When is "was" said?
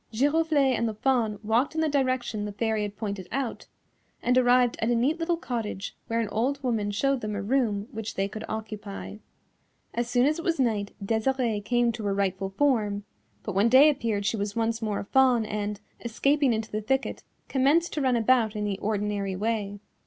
10.43-10.59, 14.37-14.55